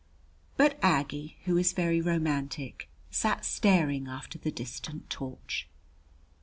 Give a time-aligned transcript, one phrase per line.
[0.57, 5.67] But Aggie, who is very romantic, sat staring after the distant torch.